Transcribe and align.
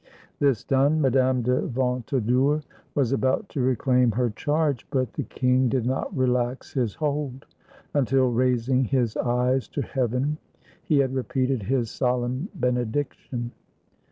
This 0.39 0.63
done, 0.63 0.99
Madame 0.99 1.43
de 1.43 1.61
Ventadour 1.61 2.63
was 2.95 3.11
about 3.11 3.47
to 3.49 3.59
re 3.61 3.75
271 3.75 3.75
FRANCE 3.85 3.85
claim 3.85 4.11
her 4.13 4.29
charge, 4.31 4.87
but 4.89 5.13
the 5.13 5.21
king 5.21 5.69
did 5.69 5.85
not 5.85 6.17
relax 6.17 6.73
his 6.73 6.95
hold, 6.95 7.45
until, 7.93 8.31
raising 8.31 8.85
his 8.85 9.15
eyes 9.17 9.67
to 9.67 9.83
heaven, 9.83 10.39
he 10.81 10.97
had 10.97 11.13
repeated 11.13 11.61
his 11.61 11.91
solemn 11.91 12.49
benediction. 12.55 13.51